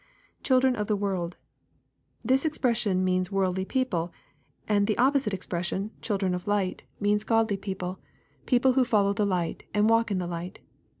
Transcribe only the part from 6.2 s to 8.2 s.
of light/* means LUKE, ChAP. XVI. 20& godly people,